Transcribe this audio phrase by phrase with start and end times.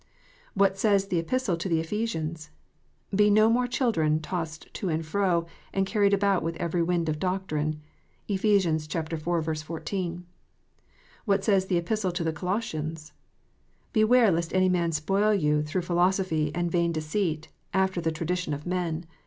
[0.55, 2.49] What says the Epistle to the Ephesians?"
[3.15, 7.19] Be no more children, tossed to and fro, and carried about with every wind of
[7.19, 7.79] doctrine."
[8.27, 8.43] (Eph.
[8.43, 9.61] iv.
[9.63, 10.25] 14.)
[11.25, 13.13] What says the Epistle to the Colossians 1"
[13.93, 18.55] Beware lest any man spoil you through philo sophy and vain deceit, after the tradition
[18.55, 19.05] of men."